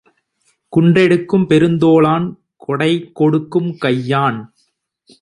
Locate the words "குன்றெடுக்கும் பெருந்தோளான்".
0.73-2.25